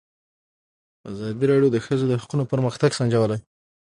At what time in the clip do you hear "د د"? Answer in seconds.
1.73-1.83